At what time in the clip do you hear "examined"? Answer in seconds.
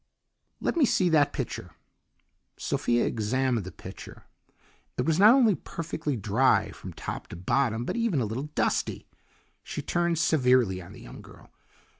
3.05-3.67